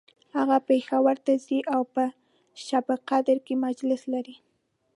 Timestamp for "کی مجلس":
3.45-4.01